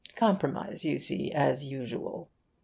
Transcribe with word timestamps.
Compromise, 0.15 0.83
you 0.83 0.97
see, 0.97 1.31
as 1.31 1.65
usual. 1.65 2.27